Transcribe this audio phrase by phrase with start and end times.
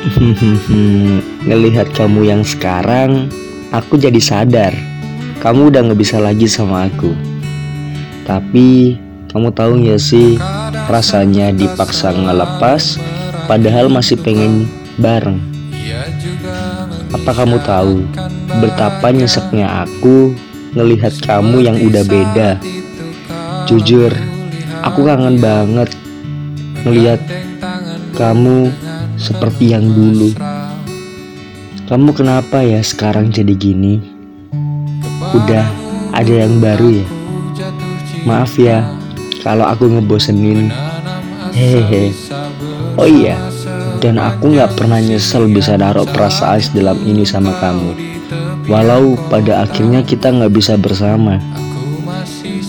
[1.48, 3.28] Ngelihat kamu yang sekarang,
[3.70, 4.72] aku jadi sadar
[5.40, 7.16] kamu udah gak bisa lagi sama aku.
[8.28, 9.00] Tapi
[9.32, 10.36] kamu tahu gak sih
[10.84, 13.00] rasanya dipaksa ngelepas
[13.48, 14.68] padahal masih pengen
[15.00, 15.40] bareng.
[17.10, 18.04] Apa kamu tahu
[18.60, 20.36] betapa nyeseknya aku
[20.76, 22.50] ngelihat kamu yang udah beda?
[23.64, 24.12] Jujur,
[24.84, 25.88] aku kangen banget
[26.84, 27.20] ngelihat
[28.12, 28.68] kamu
[29.20, 30.32] seperti yang dulu.
[31.84, 34.00] Kamu kenapa ya sekarang jadi gini?
[35.36, 35.68] Udah
[36.16, 37.06] ada yang baru ya?
[38.24, 38.88] Maaf ya
[39.44, 40.72] kalau aku ngebosenin.
[41.52, 42.16] Hehehe.
[42.96, 43.36] Oh iya,
[44.00, 47.92] dan aku gak pernah nyesel bisa naruh perasaan dalam ini sama kamu.
[48.70, 51.42] Walau pada akhirnya kita gak bisa bersama.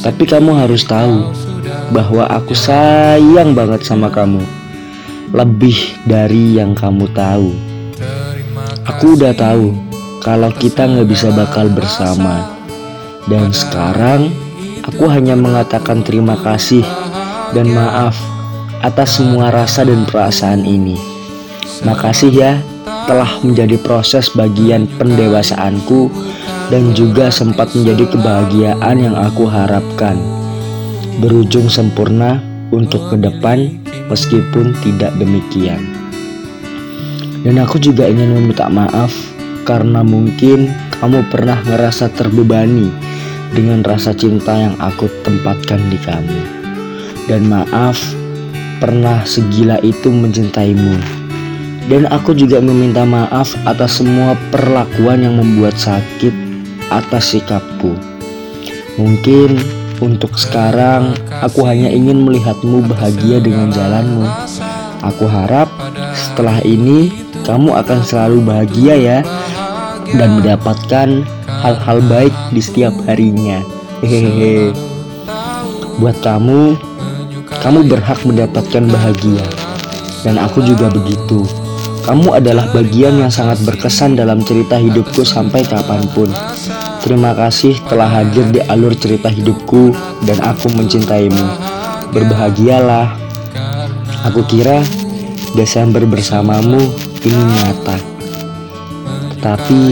[0.00, 1.28] Tapi kamu harus tahu
[1.92, 4.40] bahwa aku sayang banget sama kamu
[5.30, 5.76] lebih
[6.06, 7.50] dari yang kamu tahu.
[8.86, 9.70] Aku udah tahu
[10.20, 12.58] kalau kita nggak bisa bakal bersama.
[13.30, 14.32] Dan sekarang
[14.82, 16.82] aku hanya mengatakan terima kasih
[17.54, 18.16] dan maaf
[18.80, 20.96] atas semua rasa dan perasaan ini.
[21.86, 22.52] Makasih ya
[23.08, 26.10] telah menjadi proses bagian pendewasaanku
[26.68, 30.18] dan juga sempat menjadi kebahagiaan yang aku harapkan.
[31.20, 32.40] Berujung sempurna
[32.72, 33.79] untuk ke depan
[34.10, 35.86] meskipun tidak demikian.
[37.40, 39.14] Dan aku juga ingin meminta maaf
[39.64, 40.68] karena mungkin
[41.00, 42.92] kamu pernah ngerasa terbebani
[43.56, 46.40] dengan rasa cinta yang aku tempatkan di kamu.
[47.24, 47.96] Dan maaf
[48.82, 50.98] pernah segila itu mencintaimu.
[51.88, 56.32] Dan aku juga meminta maaf atas semua perlakuan yang membuat sakit
[56.92, 57.96] atas sikapku.
[59.00, 59.58] Mungkin
[60.00, 64.24] untuk sekarang, aku hanya ingin melihatmu bahagia dengan jalanmu.
[65.04, 65.68] Aku harap
[66.12, 67.12] setelah ini
[67.44, 69.18] kamu akan selalu bahagia ya
[70.16, 73.60] dan mendapatkan hal-hal baik di setiap harinya.
[74.00, 74.72] Hehehe.
[76.00, 76.80] Buat kamu,
[77.60, 79.44] kamu berhak mendapatkan bahagia.
[80.24, 81.44] Dan aku juga begitu.
[82.04, 86.28] Kamu adalah bagian yang sangat berkesan dalam cerita hidupku sampai kapan pun.
[87.00, 89.96] Terima kasih telah hadir di alur cerita hidupku
[90.28, 91.46] dan aku mencintaimu.
[92.12, 93.16] Berbahagialah.
[94.28, 94.84] Aku kira
[95.56, 96.92] Desember bersamamu
[97.24, 97.96] ini nyata.
[99.32, 99.82] Tetapi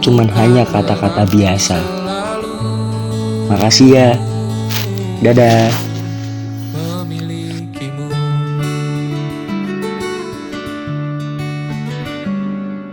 [0.00, 1.78] cuman hanya kata-kata biasa.
[3.52, 4.08] Makasih ya.
[5.20, 5.89] Dadah.